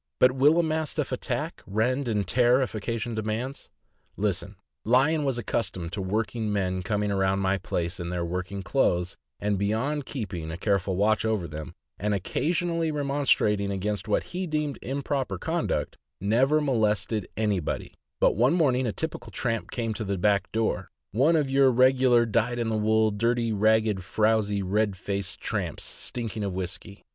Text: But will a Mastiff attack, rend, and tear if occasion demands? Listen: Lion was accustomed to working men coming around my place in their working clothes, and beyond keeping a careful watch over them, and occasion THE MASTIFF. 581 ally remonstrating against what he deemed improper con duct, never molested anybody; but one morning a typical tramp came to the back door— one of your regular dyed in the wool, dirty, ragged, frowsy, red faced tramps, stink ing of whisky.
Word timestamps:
But 0.17 0.31
will 0.31 0.57
a 0.57 0.63
Mastiff 0.63 1.11
attack, 1.11 1.61
rend, 1.67 2.07
and 2.09 2.27
tear 2.27 2.59
if 2.63 2.73
occasion 2.73 3.13
demands? 3.13 3.69
Listen: 4.17 4.55
Lion 4.83 5.23
was 5.25 5.37
accustomed 5.37 5.93
to 5.93 6.01
working 6.01 6.51
men 6.51 6.81
coming 6.81 7.11
around 7.11 7.37
my 7.41 7.59
place 7.59 7.99
in 7.99 8.09
their 8.09 8.25
working 8.25 8.63
clothes, 8.63 9.15
and 9.39 9.59
beyond 9.59 10.07
keeping 10.07 10.49
a 10.49 10.57
careful 10.57 10.95
watch 10.95 11.23
over 11.23 11.47
them, 11.47 11.75
and 11.99 12.15
occasion 12.15 12.69
THE 12.69 12.73
MASTIFF. 12.73 12.89
581 12.95 13.11
ally 13.11 13.15
remonstrating 13.19 13.71
against 13.71 14.07
what 14.07 14.23
he 14.35 14.47
deemed 14.47 14.79
improper 14.81 15.37
con 15.37 15.67
duct, 15.67 15.97
never 16.19 16.59
molested 16.59 17.27
anybody; 17.37 17.93
but 18.19 18.35
one 18.35 18.53
morning 18.55 18.87
a 18.87 18.91
typical 18.91 19.31
tramp 19.31 19.69
came 19.69 19.93
to 19.93 20.03
the 20.03 20.17
back 20.17 20.51
door— 20.51 20.89
one 21.11 21.35
of 21.35 21.51
your 21.51 21.69
regular 21.69 22.25
dyed 22.25 22.57
in 22.57 22.69
the 22.69 22.75
wool, 22.75 23.11
dirty, 23.11 23.53
ragged, 23.53 24.03
frowsy, 24.03 24.63
red 24.63 24.95
faced 24.97 25.41
tramps, 25.41 25.83
stink 25.83 26.35
ing 26.37 26.43
of 26.43 26.53
whisky. 26.53 27.05